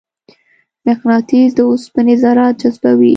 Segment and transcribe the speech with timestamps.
[0.87, 3.09] مقناطیس د اوسپنې ذرات جذبوي.